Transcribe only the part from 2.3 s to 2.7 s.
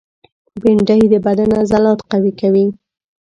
کوي